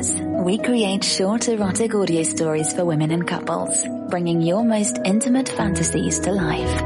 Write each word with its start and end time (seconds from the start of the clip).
Listeners, 0.00 0.44
we 0.46 0.56
create 0.56 1.04
short 1.04 1.46
erotic 1.46 1.94
audio 1.94 2.22
stories 2.22 2.72
for 2.72 2.86
women 2.86 3.10
and 3.10 3.28
couples, 3.28 3.84
bringing 4.08 4.40
your 4.40 4.64
most 4.64 4.96
intimate 5.04 5.50
fantasies 5.50 6.20
to 6.20 6.32
life. 6.32 6.80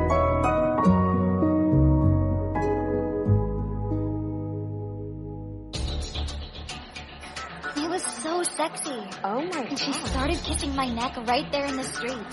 He 7.76 7.86
was 7.86 8.02
so 8.02 8.42
sexy. 8.42 8.90
Oh 9.22 9.42
my 9.52 9.60
And 9.60 9.78
she 9.78 9.92
started 9.92 10.38
kissing 10.42 10.74
my 10.74 10.88
neck 10.88 11.16
right 11.28 11.46
there 11.52 11.66
in 11.66 11.76
the 11.76 11.84
street. 11.84 12.12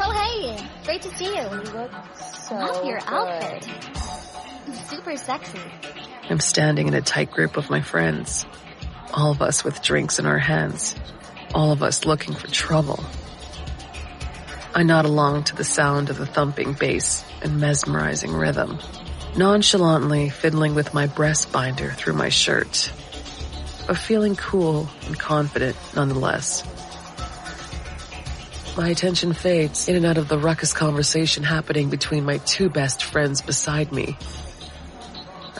oh, 0.00 0.12
hey. 0.22 0.66
Great 0.86 1.02
to 1.02 1.14
see 1.16 1.26
you. 1.26 1.42
You 1.42 1.48
look 1.76 1.92
so 2.16 2.54
Love 2.54 2.86
your 2.86 3.00
good. 3.00 3.06
outfit. 3.06 3.68
Super 4.88 5.14
sexy. 5.16 5.60
I'm 6.30 6.38
standing 6.38 6.86
in 6.86 6.94
a 6.94 7.00
tight 7.00 7.32
group 7.32 7.56
of 7.56 7.70
my 7.70 7.80
friends. 7.80 8.46
All 9.12 9.32
of 9.32 9.42
us 9.42 9.64
with 9.64 9.82
drinks 9.82 10.20
in 10.20 10.26
our 10.26 10.38
hands. 10.38 10.94
All 11.52 11.72
of 11.72 11.82
us 11.82 12.04
looking 12.04 12.36
for 12.36 12.46
trouble. 12.46 13.04
I 14.72 14.84
nod 14.84 15.06
along 15.06 15.44
to 15.44 15.56
the 15.56 15.64
sound 15.64 16.08
of 16.08 16.18
the 16.18 16.26
thumping 16.26 16.74
bass 16.74 17.24
and 17.42 17.58
mesmerizing 17.58 18.32
rhythm, 18.32 18.78
nonchalantly 19.36 20.28
fiddling 20.28 20.76
with 20.76 20.94
my 20.94 21.08
breast 21.08 21.50
binder 21.50 21.90
through 21.90 22.12
my 22.12 22.28
shirt, 22.28 22.92
but 23.88 23.98
feeling 23.98 24.36
cool 24.36 24.88
and 25.08 25.18
confident 25.18 25.76
nonetheless. 25.96 26.62
My 28.76 28.90
attention 28.90 29.32
fades 29.32 29.88
in 29.88 29.96
and 29.96 30.06
out 30.06 30.16
of 30.16 30.28
the 30.28 30.38
ruckus 30.38 30.72
conversation 30.72 31.42
happening 31.42 31.90
between 31.90 32.24
my 32.24 32.38
two 32.38 32.70
best 32.70 33.02
friends 33.02 33.42
beside 33.42 33.90
me. 33.90 34.16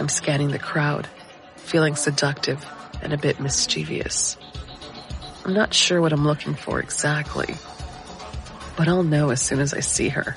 I'm 0.01 0.09
scanning 0.09 0.49
the 0.49 0.59
crowd, 0.59 1.07
feeling 1.57 1.95
seductive 1.95 2.65
and 3.03 3.13
a 3.13 3.19
bit 3.19 3.39
mischievous. 3.39 4.39
I'm 5.45 5.53
not 5.53 5.75
sure 5.75 6.01
what 6.01 6.15
I'm 6.15 6.27
looking 6.27 6.55
for 6.55 6.81
exactly, 6.81 7.55
but 8.79 8.89
I'll 8.89 9.03
know 9.03 9.29
as 9.29 9.43
soon 9.43 9.61
as 9.61 9.75
I 9.75 9.81
see 9.81 10.09
her. 10.09 10.35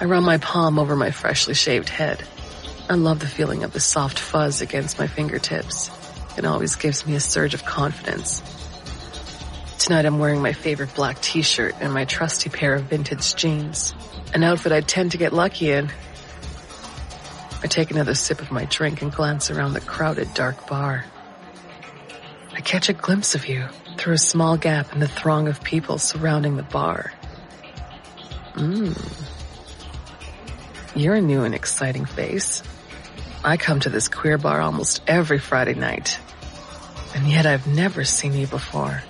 I 0.00 0.04
run 0.04 0.22
my 0.22 0.38
palm 0.38 0.78
over 0.78 0.94
my 0.94 1.10
freshly 1.10 1.54
shaved 1.54 1.88
head. 1.88 2.22
I 2.88 2.94
love 2.94 3.18
the 3.18 3.26
feeling 3.26 3.64
of 3.64 3.72
the 3.72 3.80
soft 3.80 4.20
fuzz 4.20 4.62
against 4.62 5.00
my 5.00 5.08
fingertips. 5.08 5.90
It 6.38 6.44
always 6.44 6.76
gives 6.76 7.04
me 7.04 7.16
a 7.16 7.20
surge 7.20 7.54
of 7.54 7.64
confidence. 7.64 8.42
Tonight 9.80 10.06
I'm 10.06 10.20
wearing 10.20 10.40
my 10.40 10.52
favorite 10.52 10.94
black 10.94 11.20
t-shirt 11.20 11.74
and 11.80 11.92
my 11.92 12.04
trusty 12.04 12.48
pair 12.48 12.74
of 12.74 12.84
vintage 12.84 13.34
jeans, 13.34 13.92
an 14.34 14.44
outfit 14.44 14.70
I 14.70 14.82
tend 14.82 15.12
to 15.12 15.18
get 15.18 15.32
lucky 15.32 15.72
in. 15.72 15.90
I 17.62 17.68
take 17.68 17.90
another 17.90 18.14
sip 18.14 18.40
of 18.40 18.50
my 18.50 18.64
drink 18.64 19.02
and 19.02 19.12
glance 19.12 19.50
around 19.50 19.74
the 19.74 19.80
crowded 19.80 20.34
dark 20.34 20.66
bar. 20.66 21.04
I 22.52 22.60
catch 22.60 22.88
a 22.88 22.92
glimpse 22.92 23.34
of 23.34 23.48
you 23.48 23.66
through 23.96 24.14
a 24.14 24.18
small 24.18 24.56
gap 24.56 24.92
in 24.92 25.00
the 25.00 25.08
throng 25.08 25.46
of 25.46 25.62
people 25.62 25.98
surrounding 25.98 26.56
the 26.56 26.64
bar. 26.64 27.12
Mmm. 28.54 28.98
You're 30.94 31.14
a 31.14 31.20
new 31.20 31.44
and 31.44 31.54
exciting 31.54 32.04
face. 32.04 32.62
I 33.44 33.56
come 33.56 33.80
to 33.80 33.90
this 33.90 34.08
queer 34.08 34.38
bar 34.38 34.60
almost 34.60 35.00
every 35.06 35.38
Friday 35.38 35.74
night, 35.74 36.18
and 37.14 37.26
yet 37.28 37.46
I've 37.46 37.66
never 37.66 38.04
seen 38.04 38.34
you 38.34 38.46
before. 38.46 39.02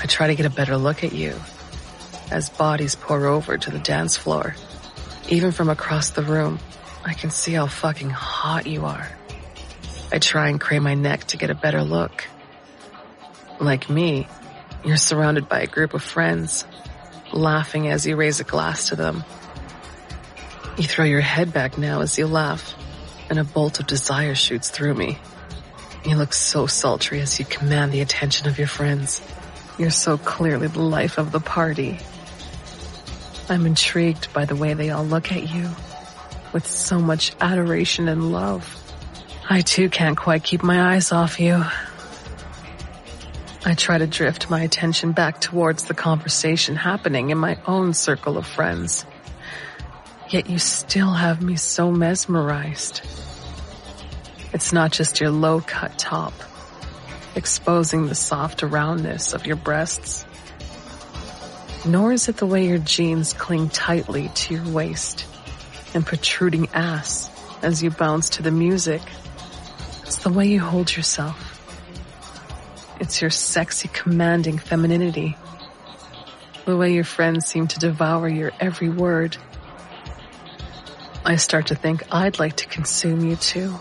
I 0.00 0.06
try 0.06 0.26
to 0.26 0.34
get 0.34 0.46
a 0.46 0.50
better 0.50 0.76
look 0.76 1.02
at 1.02 1.12
you 1.12 1.34
as 2.30 2.50
bodies 2.50 2.94
pour 2.94 3.26
over 3.26 3.56
to 3.56 3.70
the 3.70 3.78
dance 3.78 4.16
floor. 4.16 4.54
Even 5.28 5.50
from 5.50 5.68
across 5.68 6.10
the 6.10 6.22
room, 6.22 6.58
I 7.08 7.14
can 7.14 7.30
see 7.30 7.54
how 7.54 7.66
fucking 7.66 8.10
hot 8.10 8.66
you 8.66 8.84
are. 8.84 9.08
I 10.12 10.18
try 10.18 10.50
and 10.50 10.60
crane 10.60 10.82
my 10.82 10.92
neck 10.92 11.24
to 11.28 11.38
get 11.38 11.48
a 11.48 11.54
better 11.54 11.82
look. 11.82 12.28
Like 13.58 13.88
me, 13.88 14.28
you're 14.84 14.98
surrounded 14.98 15.48
by 15.48 15.60
a 15.60 15.66
group 15.66 15.94
of 15.94 16.02
friends, 16.02 16.66
laughing 17.32 17.88
as 17.88 18.06
you 18.06 18.14
raise 18.14 18.40
a 18.40 18.44
glass 18.44 18.90
to 18.90 18.96
them. 18.96 19.24
You 20.76 20.84
throw 20.84 21.06
your 21.06 21.22
head 21.22 21.50
back 21.50 21.78
now 21.78 22.02
as 22.02 22.18
you 22.18 22.26
laugh, 22.26 22.74
and 23.30 23.38
a 23.38 23.44
bolt 23.44 23.80
of 23.80 23.86
desire 23.86 24.34
shoots 24.34 24.68
through 24.68 24.92
me. 24.92 25.18
You 26.04 26.16
look 26.16 26.34
so 26.34 26.66
sultry 26.66 27.22
as 27.22 27.38
you 27.38 27.46
command 27.46 27.90
the 27.90 28.02
attention 28.02 28.48
of 28.48 28.58
your 28.58 28.68
friends. 28.68 29.22
You're 29.78 29.88
so 29.88 30.18
clearly 30.18 30.66
the 30.66 30.82
life 30.82 31.16
of 31.16 31.32
the 31.32 31.40
party. 31.40 32.00
I'm 33.48 33.64
intrigued 33.64 34.30
by 34.34 34.44
the 34.44 34.56
way 34.56 34.74
they 34.74 34.90
all 34.90 35.06
look 35.06 35.32
at 35.32 35.48
you 35.48 35.70
with 36.52 36.66
so 36.66 36.98
much 36.98 37.32
adoration 37.40 38.08
and 38.08 38.32
love. 38.32 38.74
I 39.48 39.62
too 39.62 39.88
can't 39.88 40.16
quite 40.16 40.44
keep 40.44 40.62
my 40.62 40.94
eyes 40.94 41.12
off 41.12 41.40
you. 41.40 41.64
I 43.64 43.74
try 43.74 43.98
to 43.98 44.06
drift 44.06 44.50
my 44.50 44.60
attention 44.60 45.12
back 45.12 45.40
towards 45.40 45.84
the 45.84 45.94
conversation 45.94 46.76
happening 46.76 47.30
in 47.30 47.38
my 47.38 47.58
own 47.66 47.92
circle 47.92 48.38
of 48.38 48.46
friends. 48.46 49.04
Yet 50.28 50.48
you 50.48 50.58
still 50.58 51.12
have 51.12 51.42
me 51.42 51.56
so 51.56 51.90
mesmerized. 51.90 53.02
It's 54.52 54.72
not 54.72 54.92
just 54.92 55.20
your 55.20 55.30
low 55.30 55.60
cut 55.60 55.98
top, 55.98 56.34
exposing 57.34 58.06
the 58.06 58.14
soft 58.14 58.62
roundness 58.62 59.32
of 59.32 59.46
your 59.46 59.56
breasts. 59.56 60.24
Nor 61.86 62.12
is 62.12 62.28
it 62.28 62.36
the 62.36 62.46
way 62.46 62.66
your 62.66 62.78
jeans 62.78 63.32
cling 63.32 63.70
tightly 63.70 64.28
to 64.34 64.54
your 64.54 64.68
waist 64.68 65.26
and 65.94 66.04
protruding 66.06 66.68
ass 66.74 67.30
as 67.62 67.82
you 67.82 67.90
bounce 67.90 68.30
to 68.30 68.42
the 68.42 68.50
music. 68.50 69.02
It's 70.02 70.18
the 70.18 70.30
way 70.30 70.46
you 70.46 70.60
hold 70.60 70.94
yourself. 70.94 71.54
It's 73.00 73.20
your 73.20 73.30
sexy, 73.30 73.88
commanding 73.92 74.58
femininity. 74.58 75.36
The 76.64 76.76
way 76.76 76.92
your 76.92 77.04
friends 77.04 77.46
seem 77.46 77.66
to 77.68 77.78
devour 77.78 78.28
your 78.28 78.52
every 78.60 78.88
word. 78.88 79.36
I 81.24 81.36
start 81.36 81.68
to 81.68 81.74
think 81.74 82.02
I'd 82.12 82.38
like 82.38 82.56
to 82.56 82.66
consume 82.66 83.28
you 83.28 83.36
too. 83.36 83.74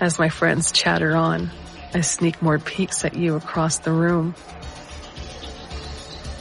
As 0.00 0.18
my 0.18 0.28
friends 0.28 0.72
chatter 0.72 1.14
on, 1.14 1.50
I 1.94 2.00
sneak 2.00 2.42
more 2.42 2.58
peeks 2.58 3.04
at 3.04 3.14
you 3.14 3.36
across 3.36 3.78
the 3.78 3.92
room. 3.92 4.34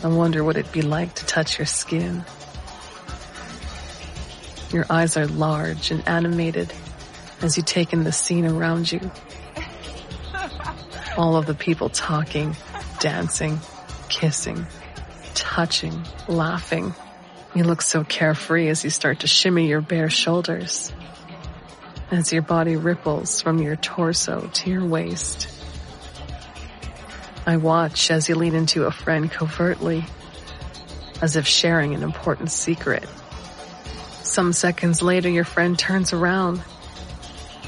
I 0.04 0.08
wonder 0.08 0.44
what 0.44 0.58
it'd 0.58 0.72
be 0.72 0.82
like 0.82 1.14
to 1.16 1.26
touch 1.26 1.60
your 1.60 1.66
skin. 1.66 2.26
Your 4.74 4.88
eyes 4.90 5.18
are 5.18 5.28
large 5.28 5.92
and 5.92 6.06
animated 6.08 6.74
as 7.44 7.58
you 7.58 7.64
take 7.64 7.94
in 7.94 8.04
the 8.04 8.12
scene 8.12 8.46
around 8.46 8.92
you. 8.92 9.12
All 11.16 11.36
of 11.36 11.46
the 11.46 11.54
people 11.54 11.90
talking, 11.90 12.56
dancing, 13.00 13.60
kissing, 14.10 14.66
touching, 15.36 16.04
laughing. 16.28 16.96
You 17.54 17.66
look 17.66 17.84
so 17.84 18.04
carefree 18.04 18.68
as 18.70 18.84
you 18.84 18.90
start 18.90 19.20
to 19.20 19.28
shimmy 19.28 19.68
your 19.68 19.82
bare 19.82 20.10
shoulders. 20.10 20.92
As 22.10 22.34
your 22.34 22.42
body 22.42 22.76
ripples 22.76 23.42
from 23.42 23.60
your 23.60 23.76
torso 23.76 24.50
to 24.54 24.70
your 24.72 24.86
waist. 24.86 25.50
I 27.46 27.58
watch 27.58 28.10
as 28.10 28.28
you 28.28 28.34
lean 28.34 28.56
into 28.56 28.86
a 28.86 28.92
friend 28.92 29.30
covertly, 29.30 30.06
as 31.22 31.36
if 31.36 31.46
sharing 31.46 31.94
an 31.94 32.02
important 32.02 32.50
secret. 32.50 33.08
Some 34.34 34.52
seconds 34.52 35.04
later, 35.04 35.30
your 35.30 35.44
friend 35.44 35.78
turns 35.78 36.12
around, 36.12 36.64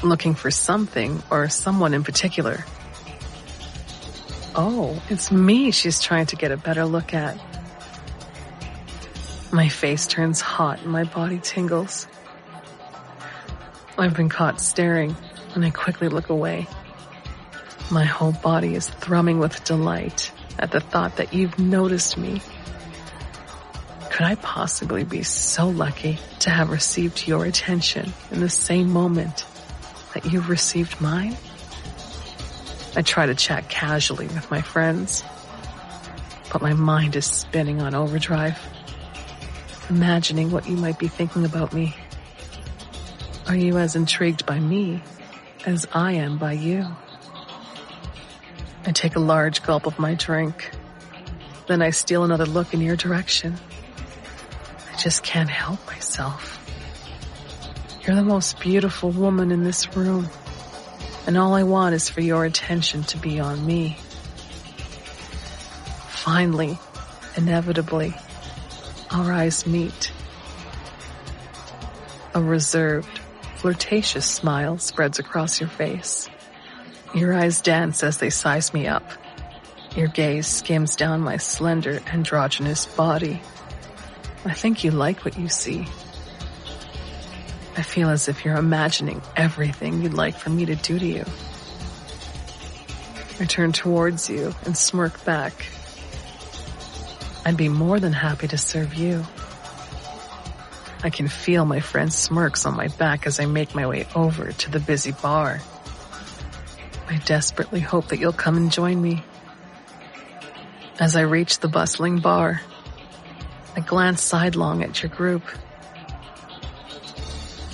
looking 0.02 0.34
for 0.34 0.50
something 0.50 1.22
or 1.30 1.48
someone 1.48 1.94
in 1.94 2.02
particular. 2.02 2.64
Oh, 4.56 5.00
it's 5.08 5.30
me 5.30 5.70
she's 5.70 6.00
trying 6.00 6.26
to 6.26 6.34
get 6.34 6.50
a 6.50 6.56
better 6.56 6.84
look 6.84 7.14
at. 7.14 7.38
My 9.52 9.68
face 9.68 10.08
turns 10.08 10.40
hot 10.40 10.82
and 10.82 10.90
my 10.90 11.04
body 11.04 11.38
tingles. 11.38 12.08
I've 13.96 14.14
been 14.16 14.28
caught 14.28 14.60
staring 14.60 15.14
and 15.54 15.64
I 15.64 15.70
quickly 15.70 16.08
look 16.08 16.30
away. 16.30 16.66
My 17.92 18.04
whole 18.04 18.32
body 18.32 18.74
is 18.74 18.88
thrumming 18.88 19.38
with 19.38 19.62
delight 19.62 20.32
at 20.58 20.72
the 20.72 20.80
thought 20.80 21.18
that 21.18 21.32
you've 21.32 21.60
noticed 21.60 22.18
me. 22.18 22.42
Could 24.16 24.24
I 24.24 24.34
possibly 24.36 25.04
be 25.04 25.22
so 25.22 25.68
lucky 25.68 26.18
to 26.38 26.48
have 26.48 26.70
received 26.70 27.28
your 27.28 27.44
attention 27.44 28.14
in 28.30 28.40
the 28.40 28.48
same 28.48 28.90
moment 28.90 29.44
that 30.14 30.24
you've 30.24 30.48
received 30.48 31.02
mine? 31.02 31.36
I 32.96 33.02
try 33.02 33.26
to 33.26 33.34
chat 33.34 33.68
casually 33.68 34.26
with 34.28 34.50
my 34.50 34.62
friends, 34.62 35.22
but 36.50 36.62
my 36.62 36.72
mind 36.72 37.14
is 37.14 37.26
spinning 37.26 37.82
on 37.82 37.94
overdrive, 37.94 38.58
imagining 39.90 40.50
what 40.50 40.66
you 40.66 40.78
might 40.78 40.98
be 40.98 41.08
thinking 41.08 41.44
about 41.44 41.74
me. 41.74 41.94
Are 43.48 43.56
you 43.56 43.76
as 43.76 43.96
intrigued 43.96 44.46
by 44.46 44.58
me 44.58 45.02
as 45.66 45.86
I 45.92 46.12
am 46.12 46.38
by 46.38 46.52
you? 46.52 46.86
I 48.86 48.92
take 48.92 49.16
a 49.16 49.20
large 49.20 49.62
gulp 49.62 49.84
of 49.84 49.98
my 49.98 50.14
drink. 50.14 50.70
Then 51.66 51.82
I 51.82 51.90
steal 51.90 52.24
another 52.24 52.46
look 52.46 52.72
in 52.72 52.80
your 52.80 52.96
direction. 52.96 53.58
Just 55.06 55.22
can't 55.22 55.48
help 55.48 55.86
myself. 55.86 56.58
You're 58.02 58.16
the 58.16 58.24
most 58.24 58.58
beautiful 58.58 59.12
woman 59.12 59.52
in 59.52 59.62
this 59.62 59.96
room, 59.96 60.28
and 61.28 61.38
all 61.38 61.54
I 61.54 61.62
want 61.62 61.94
is 61.94 62.10
for 62.10 62.20
your 62.20 62.44
attention 62.44 63.04
to 63.04 63.16
be 63.16 63.38
on 63.38 63.64
me. 63.64 63.98
Finally, 66.08 66.76
inevitably, 67.36 68.16
our 69.12 69.32
eyes 69.32 69.64
meet. 69.64 70.10
A 72.34 72.42
reserved, 72.42 73.20
flirtatious 73.58 74.26
smile 74.26 74.76
spreads 74.78 75.20
across 75.20 75.60
your 75.60 75.68
face. 75.68 76.28
Your 77.14 77.32
eyes 77.32 77.60
dance 77.60 78.02
as 78.02 78.18
they 78.18 78.30
size 78.30 78.74
me 78.74 78.88
up. 78.88 79.08
Your 79.94 80.08
gaze 80.08 80.48
skims 80.48 80.96
down 80.96 81.20
my 81.20 81.36
slender, 81.36 82.00
androgynous 82.08 82.86
body. 82.86 83.40
I 84.46 84.52
think 84.52 84.84
you 84.84 84.92
like 84.92 85.24
what 85.24 85.36
you 85.36 85.48
see. 85.48 85.88
I 87.76 87.82
feel 87.82 88.08
as 88.08 88.28
if 88.28 88.44
you're 88.44 88.56
imagining 88.56 89.20
everything 89.34 90.02
you'd 90.02 90.14
like 90.14 90.36
for 90.36 90.50
me 90.50 90.64
to 90.66 90.76
do 90.76 90.98
to 90.98 91.06
you. 91.06 91.24
I 93.40 93.44
turn 93.44 93.72
towards 93.72 94.30
you 94.30 94.54
and 94.64 94.76
smirk 94.76 95.24
back. 95.24 95.66
I'd 97.44 97.56
be 97.56 97.68
more 97.68 97.98
than 97.98 98.12
happy 98.12 98.46
to 98.48 98.56
serve 98.56 98.94
you. 98.94 99.26
I 101.02 101.10
can 101.10 101.26
feel 101.26 101.64
my 101.64 101.80
friend's 101.80 102.16
smirks 102.16 102.66
on 102.66 102.76
my 102.76 102.86
back 102.86 103.26
as 103.26 103.40
I 103.40 103.46
make 103.46 103.74
my 103.74 103.86
way 103.86 104.06
over 104.14 104.52
to 104.52 104.70
the 104.70 104.80
busy 104.80 105.12
bar. 105.12 105.60
I 107.08 107.18
desperately 107.18 107.80
hope 107.80 108.08
that 108.08 108.18
you'll 108.18 108.32
come 108.32 108.56
and 108.56 108.70
join 108.70 109.02
me. 109.02 109.24
As 111.00 111.16
I 111.16 111.22
reach 111.22 111.58
the 111.58 111.68
bustling 111.68 112.20
bar, 112.20 112.62
I 113.76 113.80
glance 113.80 114.22
sidelong 114.22 114.82
at 114.82 115.02
your 115.02 115.10
group. 115.10 115.42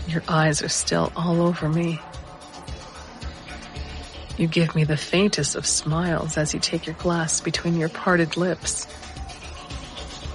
Your 0.09 0.23
eyes 0.27 0.61
are 0.61 0.69
still 0.69 1.13
all 1.15 1.41
over 1.41 1.69
me. 1.69 2.01
You 4.37 4.49
give 4.49 4.75
me 4.75 4.83
the 4.83 4.97
faintest 4.97 5.55
of 5.55 5.65
smiles 5.65 6.37
as 6.37 6.55
you 6.55 6.59
take 6.59 6.87
your 6.87 6.97
glass 6.97 7.41
between 7.41 7.79
your 7.79 7.89
parted 7.89 8.37
lips. 8.37 8.89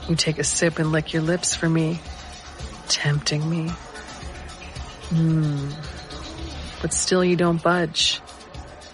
You 0.08 0.16
take 0.16 0.40
a 0.40 0.44
sip 0.46 0.80
and 0.80 0.94
lick 0.94 1.12
your 1.12 1.22
lips 1.22 1.54
for 1.54 1.68
me, 1.68 2.00
tempting 2.88 3.48
me. 3.50 3.68
Hmm. 5.10 5.70
But 6.82 6.94
still 6.94 7.26
you 7.26 7.36
don't 7.36 7.62
budge, 7.62 8.22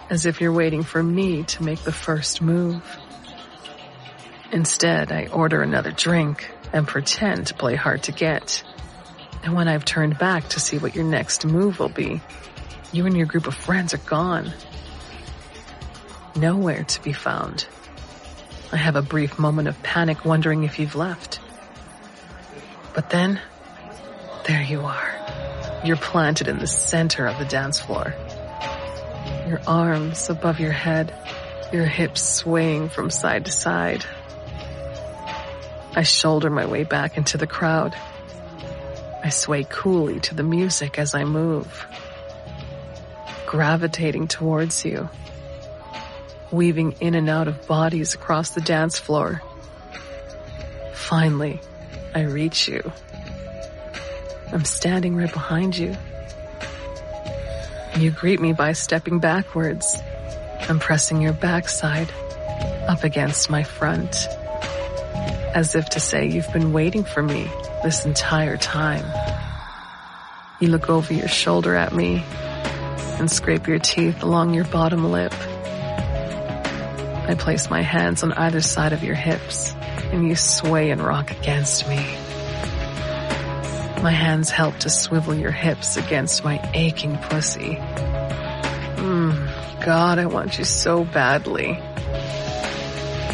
as 0.10 0.26
if 0.26 0.42
you're 0.42 0.52
waiting 0.52 0.82
for 0.82 1.04
me 1.04 1.44
to 1.44 1.64
make 1.64 1.84
the 1.84 1.92
first 1.92 2.42
move. 2.42 2.82
Instead, 4.54 5.12
I 5.12 5.26
order 5.26 5.64
another 5.64 5.92
drink 5.92 6.48
and 6.72 6.88
pretend 6.88 7.48
to 7.48 7.56
play 7.56 7.74
hard 7.74 8.04
to 8.04 8.12
get. 8.12 8.64
And 9.42 9.56
when 9.56 9.68
I've 9.68 9.84
turned 9.84 10.20
back 10.20 10.50
to 10.50 10.60
see 10.60 10.78
what 10.78 10.94
your 10.94 11.06
next 11.06 11.44
move 11.44 11.80
will 11.80 11.90
be, 11.90 12.22
you 12.92 13.08
and 13.08 13.18
your 13.18 13.26
group 13.26 13.48
of 13.48 13.56
friends 13.56 13.96
are 13.96 13.98
gone. 13.98 14.54
Nowhere 16.36 16.84
to 16.84 17.02
be 17.02 17.14
found. 17.14 17.66
I 18.72 18.78
have 18.78 18.96
a 18.96 19.02
brief 19.02 19.40
moment 19.40 19.68
of 19.68 19.82
panic 19.82 20.24
wondering 20.24 20.64
if 20.64 20.78
you've 20.78 20.96
left. 20.96 21.40
But 22.94 23.10
then, 23.10 23.42
there 24.48 24.62
you 24.62 24.82
are. 24.82 25.82
You're 25.84 25.98
planted 25.98 26.48
in 26.48 26.60
the 26.60 26.68
center 26.68 27.26
of 27.26 27.40
the 27.40 27.46
dance 27.46 27.80
floor. 27.80 28.14
Your 29.48 29.62
arms 29.66 30.30
above 30.30 30.60
your 30.60 30.72
head, 30.72 31.12
your 31.74 31.86
hips 31.86 32.22
swaying 32.22 32.90
from 32.90 33.10
side 33.10 33.46
to 33.46 33.52
side. 33.52 34.06
I 35.96 36.02
shoulder 36.02 36.50
my 36.50 36.66
way 36.66 36.84
back 36.84 37.18
into 37.18 37.38
the 37.38 37.46
crowd. 37.46 37.96
I 39.24 39.30
sway 39.30 39.64
coolly 39.70 40.20
to 40.22 40.34
the 40.34 40.42
music 40.44 40.98
as 40.98 41.14
I 41.14 41.24
move, 41.24 41.86
gravitating 43.46 44.28
towards 44.28 44.84
you, 44.84 45.08
weaving 46.52 46.94
in 47.00 47.14
and 47.14 47.30
out 47.30 47.48
of 47.48 47.68
bodies 47.68 48.16
across 48.16 48.50
the 48.50 48.62
dance 48.62 48.98
floor. 48.98 49.44
Finally, 50.94 51.62
I 52.16 52.22
reach 52.22 52.68
you. 52.68 52.92
I'm 54.52 54.66
standing 54.66 55.16
right 55.16 55.32
behind 55.32 55.78
you. 55.78 55.96
You 57.98 58.10
greet 58.10 58.42
me 58.42 58.54
by 58.54 58.74
stepping 58.74 59.20
backwards 59.20 59.96
and 60.68 60.82
pressing 60.82 61.22
your 61.22 61.34
backside 61.34 62.12
up 62.88 63.04
against 63.04 63.52
my 63.52 63.62
front 63.62 64.28
as 65.54 65.76
if 65.76 65.86
to 65.90 66.00
say 66.00 66.28
you've 66.28 66.52
been 66.52 66.74
waiting 66.74 67.04
for 67.04 67.22
me 67.22 67.50
this 67.84 68.06
entire 68.06 68.58
time. 68.58 69.06
You 70.60 70.70
look 70.70 70.90
over 70.90 71.14
your 71.14 71.28
shoulder 71.28 71.76
at 71.76 71.94
me 71.94 72.24
and 73.20 73.30
scrape 73.30 73.68
your 73.68 73.80
teeth 73.80 74.24
along 74.24 74.54
your 74.54 74.66
bottom 74.66 75.12
lip. 75.12 75.34
I 77.26 77.36
place 77.38 77.70
my 77.70 77.82
hands 77.82 78.24
on 78.24 78.34
either 78.34 78.62
side 78.62 78.94
of 78.94 79.04
your 79.04 79.16
hips 79.16 79.74
and 80.12 80.28
you 80.28 80.36
sway 80.36 80.92
and 80.92 81.02
rock 81.02 81.32
against 81.32 81.88
me. 81.88 81.98
My 84.02 84.12
hands 84.12 84.50
help 84.50 84.78
to 84.80 84.90
swivel 84.90 85.34
your 85.34 85.52
hips 85.52 85.96
against 85.96 86.44
my 86.44 86.60
aching 86.74 87.18
pussy. 87.18 87.78
Mmm, 88.98 89.86
God, 89.86 90.20
I 90.20 90.26
want 90.26 90.58
you 90.58 90.66
so 90.66 91.06
badly. 91.06 91.80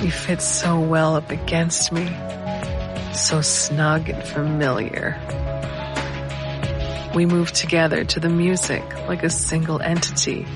You 0.01 0.11
fit 0.11 0.41
so 0.41 0.79
well 0.79 1.17
up 1.17 1.29
against 1.29 1.91
me. 1.91 2.07
So 3.13 3.41
snug 3.41 4.07
and 4.07 4.23
familiar. 4.23 5.19
We 7.13 7.25
move 7.25 7.51
together 7.51 8.05
to 8.05 8.21
the 8.21 8.29
music 8.29 8.81
like 9.09 9.23
a 9.23 9.29
single 9.29 9.81
entity, 9.81 10.47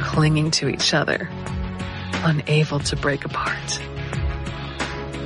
clinging 0.00 0.50
to 0.52 0.68
each 0.70 0.94
other, 0.94 1.28
unable 2.24 2.78
to 2.80 2.96
break 2.96 3.26
apart. 3.26 3.82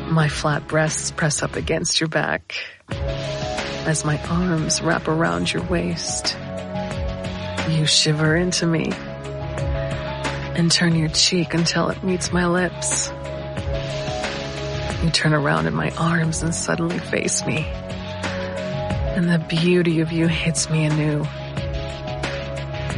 My 0.08 0.26
flat 0.26 0.66
breasts 0.66 1.12
press 1.12 1.44
up 1.44 1.54
against 1.54 2.00
your 2.00 2.08
back 2.08 2.56
as 2.90 4.04
my 4.04 4.20
arms 4.26 4.82
wrap 4.82 5.06
around 5.06 5.52
your 5.52 5.62
waist. 5.62 6.36
You 7.68 7.86
shiver 7.86 8.34
into 8.34 8.66
me 8.66 8.90
and 10.60 10.70
turn 10.70 10.94
your 10.94 11.08
cheek 11.08 11.54
until 11.54 11.88
it 11.88 12.04
meets 12.04 12.32
my 12.32 12.46
lips. 12.46 13.08
You 15.02 15.10
turn 15.10 15.32
around 15.32 15.66
in 15.66 15.72
my 15.72 15.88
arms 15.92 16.42
and 16.42 16.54
suddenly 16.54 16.98
face 16.98 17.46
me. 17.46 17.64
And 17.64 19.26
the 19.26 19.38
beauty 19.38 20.00
of 20.00 20.12
you 20.12 20.28
hits 20.28 20.68
me 20.68 20.84
anew. 20.84 21.24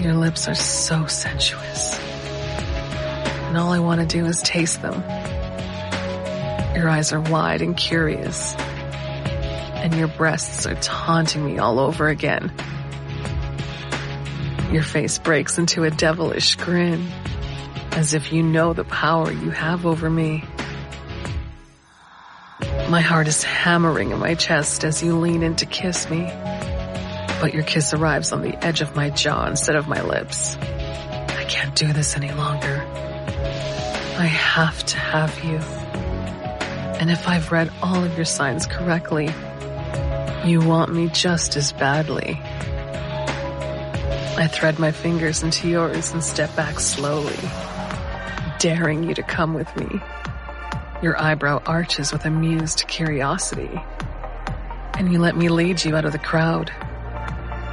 Your 0.02 0.14
lips 0.14 0.48
are 0.48 0.56
so 0.56 1.06
sensuous. 1.06 2.00
And 2.00 3.56
all 3.56 3.70
I 3.70 3.78
want 3.78 4.00
to 4.00 4.06
do 4.08 4.26
is 4.26 4.42
taste 4.42 4.82
them. 4.82 5.00
Your 6.74 6.88
eyes 6.88 7.12
are 7.12 7.20
wide 7.20 7.62
and 7.62 7.76
curious. 7.76 8.56
And 8.56 9.94
your 9.94 10.08
breasts 10.08 10.66
are 10.66 10.74
taunting 10.74 11.46
me 11.46 11.58
all 11.58 11.78
over 11.78 12.08
again. 12.08 12.52
Your 14.72 14.82
face 14.82 15.18
breaks 15.20 15.58
into 15.58 15.84
a 15.84 15.90
devilish 15.92 16.56
grin 16.56 17.06
as 17.92 18.14
if 18.14 18.32
you 18.32 18.42
know 18.42 18.72
the 18.72 18.84
power 18.84 19.30
you 19.30 19.50
have 19.50 19.84
over 19.86 20.08
me. 20.08 20.42
My 22.88 23.00
heart 23.00 23.28
is 23.28 23.42
hammering 23.42 24.10
in 24.10 24.18
my 24.18 24.34
chest 24.34 24.84
as 24.84 25.02
you 25.02 25.18
lean 25.18 25.42
in 25.42 25.56
to 25.56 25.66
kiss 25.66 26.08
me, 26.10 26.24
but 27.40 27.52
your 27.52 27.62
kiss 27.62 27.92
arrives 27.94 28.32
on 28.32 28.42
the 28.42 28.54
edge 28.64 28.80
of 28.80 28.96
my 28.96 29.10
jaw 29.10 29.46
instead 29.46 29.76
of 29.76 29.88
my 29.88 30.02
lips. 30.02 30.56
I 30.56 31.44
can't 31.48 31.74
do 31.74 31.92
this 31.92 32.16
any 32.16 32.32
longer. 32.32 32.82
I 34.18 34.26
have 34.26 34.84
to 34.86 34.96
have 34.96 35.44
you. 35.44 35.58
And 36.98 37.10
if 37.10 37.28
I've 37.28 37.50
read 37.52 37.70
all 37.82 38.04
of 38.04 38.16
your 38.16 38.24
signs 38.24 38.66
correctly, 38.66 39.28
you 40.44 40.60
want 40.60 40.92
me 40.92 41.08
just 41.08 41.56
as 41.56 41.72
badly. 41.72 42.40
I 44.34 44.48
thread 44.50 44.78
my 44.78 44.92
fingers 44.92 45.42
into 45.42 45.68
yours 45.68 46.12
and 46.12 46.22
step 46.24 46.54
back 46.56 46.80
slowly 46.80 47.36
daring 48.62 49.02
you 49.02 49.12
to 49.12 49.24
come 49.24 49.54
with 49.54 49.76
me. 49.76 50.00
Your 51.02 51.20
eyebrow 51.20 51.60
arches 51.66 52.12
with 52.12 52.24
amused 52.24 52.86
curiosity. 52.86 53.82
And 54.94 55.12
you 55.12 55.18
let 55.18 55.36
me 55.36 55.48
lead 55.48 55.84
you 55.84 55.96
out 55.96 56.04
of 56.04 56.12
the 56.12 56.18
crowd 56.20 56.70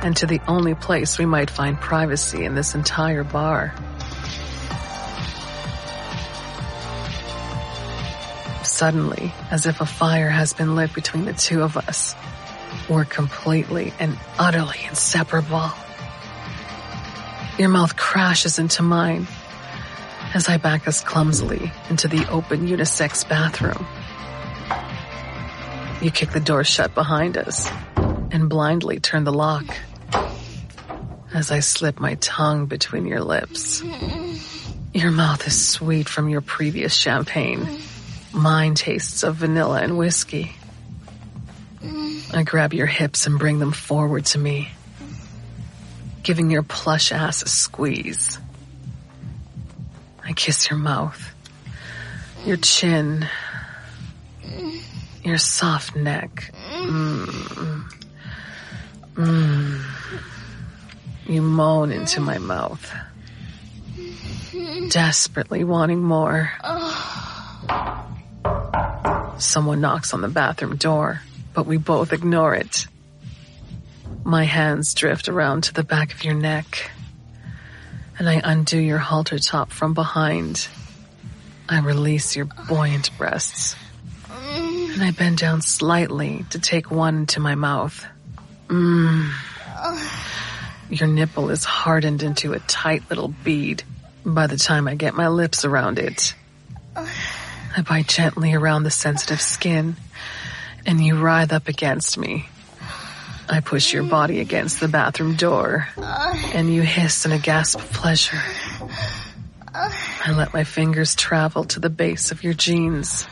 and 0.02 0.18
to 0.18 0.26
the 0.26 0.42
only 0.48 0.74
place 0.74 1.20
we 1.20 1.28
might 1.28 1.52
find 1.52 1.80
privacy 1.80 2.44
in 2.44 2.56
this 2.56 2.74
entire 2.74 3.24
bar. 3.24 3.76
Suddenly, 8.64 9.32
as 9.52 9.68
if 9.68 9.82
a 9.82 9.86
fire 9.86 10.30
has 10.30 10.54
been 10.54 10.76
lit 10.76 10.92
between 10.96 11.26
the 11.26 11.34
two 11.34 11.62
of 11.62 11.78
us, 11.78 12.16
we're 12.90 13.06
completely 13.06 13.94
and 14.00 14.18
utterly 14.40 14.80
inseparable. 14.88 15.70
Your 17.60 17.70
mouth 17.70 17.96
crashes 17.96 18.58
into 18.58 18.82
mine 18.82 19.28
as 20.34 20.48
I 20.48 20.58
back 20.58 20.88
us 20.88 21.02
clumsily 21.02 21.72
into 21.90 22.08
the 22.08 22.28
open 22.30 22.68
unisex 22.68 23.28
bathroom. 23.28 23.86
You 26.02 26.12
kick 26.12 26.32
the 26.32 26.40
door 26.40 26.64
shut 26.64 26.94
behind 26.96 27.38
us 27.38 27.70
and 28.32 28.50
blindly 28.50 29.00
turn 29.00 29.24
the 29.24 29.34
lock. 29.34 29.66
as 31.34 31.52
I 31.52 31.60
slip 31.60 32.00
my 32.00 32.16
tongue 32.16 32.66
between 32.66 33.06
your 33.06 33.22
lips. 33.22 33.84
Your 34.94 35.12
mouth 35.12 35.46
is 35.46 35.70
sweet 35.70 36.10
from 36.10 36.30
your 36.30 36.42
previous 36.42 36.94
champagne. 36.94 37.68
Mine 38.34 38.76
tastes 38.76 39.24
of 39.24 39.36
vanilla 39.36 39.82
and 39.82 39.98
whiskey. 39.98 40.56
I 42.34 42.44
grab 42.44 42.74
your 42.74 42.88
hips 42.88 43.28
and 43.28 43.40
bring 43.40 43.60
them 43.60 43.72
forward 43.72 44.26
to 44.28 44.38
me, 44.40 44.70
giving 46.24 46.52
your 46.52 46.64
plush 46.64 47.12
ass 47.12 47.42
a 47.42 47.50
squeeze. 47.50 48.40
I 50.30 50.34
kiss 50.34 50.70
your 50.70 50.78
mouth, 50.78 51.34
your 52.46 52.58
chin, 52.58 53.28
your 55.24 55.40
soft 55.40 55.96
neck. 55.96 56.54
Mm. 56.72 57.92
Mm. 59.16 59.84
You 61.26 61.42
moan 61.42 61.92
into 61.92 62.22
my 62.22 62.38
mouth, 62.38 62.94
desperately 64.90 65.64
wanting 65.64 66.04
more. 66.04 66.52
Someone 69.40 69.82
knocks 69.82 70.14
on 70.14 70.22
the 70.22 70.28
bathroom 70.28 70.76
door, 70.76 71.22
but 71.56 71.66
we 71.66 71.78
both 71.78 72.14
ignore 72.14 72.54
it. 72.54 72.86
My 74.24 74.44
hands 74.44 74.94
drift 74.94 75.28
around 75.28 75.64
to 75.64 75.74
the 75.74 75.84
back 75.84 76.14
of 76.14 76.24
your 76.24 76.36
neck, 76.36 76.92
and 78.20 78.30
I 78.30 78.42
undo 78.44 78.78
your 78.78 78.98
halter 78.98 79.40
top 79.40 79.72
from 79.72 79.94
behind. 79.94 80.68
I 81.70 81.80
release 81.80 82.36
your 82.36 82.46
buoyant 82.46 83.18
breasts, 83.18 83.76
and 84.30 85.02
I 85.02 85.12
bend 85.12 85.38
down 85.38 85.62
slightly 85.62 86.46
to 86.50 86.60
take 86.60 86.92
one 86.92 87.20
into 87.20 87.40
my 87.40 87.56
mouth. 87.56 88.06
Mmm. 88.68 89.32
Your 90.90 91.08
nipple 91.08 91.50
is 91.50 91.64
hardened 91.64 92.22
into 92.22 92.54
a 92.54 92.60
tight 92.60 93.04
little 93.10 93.30
bead 93.30 93.84
by 94.26 94.48
the 94.48 94.58
time 94.58 94.88
I 94.88 94.96
get 94.96 95.14
my 95.14 95.30
lips 95.30 95.64
around 95.64 95.98
it. 95.98 96.34
I 96.96 97.82
bite 97.88 98.08
gently 98.08 98.54
around 98.54 98.84
the 98.84 98.92
sensitive 98.92 99.40
skin, 99.40 99.96
and 100.86 101.04
you 101.04 101.16
writhe 101.16 101.54
up 101.54 101.70
against 101.70 102.18
me. 102.18 102.50
I 103.52 103.62
push 103.62 103.92
your 103.94 104.04
body 104.04 104.40
against 104.40 104.80
the 104.80 104.88
bathroom 104.88 105.36
door, 105.36 105.88
and 106.54 106.72
you 106.72 106.84
hiss 106.84 107.26
in 107.26 107.32
a 107.32 107.40
gasp 107.40 107.80
of 107.80 107.92
pleasure. 107.92 108.40
I 109.74 110.34
let 110.36 110.54
my 110.54 110.64
fingers 110.64 111.16
travel 111.16 111.64
to 111.66 111.80
the 111.80 111.90
base 111.90 112.32
of 112.32 112.44
your 112.44 112.54
jeans. 112.54 113.26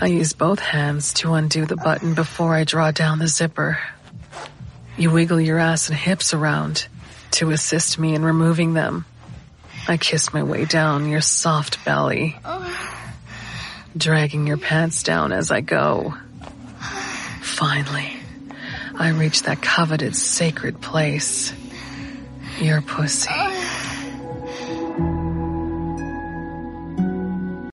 I 0.00 0.06
use 0.06 0.32
both 0.32 0.60
hands 0.60 1.12
to 1.14 1.34
undo 1.34 1.66
the 1.66 1.76
button 1.76 2.14
before 2.14 2.54
I 2.54 2.64
draw 2.64 2.90
down 2.90 3.18
the 3.18 3.28
zipper. 3.28 3.78
You 4.96 5.10
wiggle 5.10 5.40
your 5.40 5.58
ass 5.58 5.88
and 5.88 5.98
hips 5.98 6.32
around 6.32 6.88
to 7.32 7.50
assist 7.50 7.98
me 7.98 8.14
in 8.14 8.24
removing 8.24 8.74
them. 8.74 9.04
I 9.86 9.96
kiss 9.96 10.32
my 10.32 10.42
way 10.42 10.64
down 10.64 11.08
your 11.08 11.20
soft 11.20 11.84
belly, 11.84 12.38
dragging 13.96 14.46
your 14.46 14.56
pants 14.56 15.02
down 15.02 15.32
as 15.32 15.50
I 15.50 15.60
go. 15.60 16.14
Finally, 17.40 18.17
I 19.00 19.10
reach 19.10 19.44
that 19.44 19.62
coveted 19.62 20.16
sacred 20.16 20.80
place. 20.80 21.52
Your 22.60 22.82
pussy. 22.82 23.30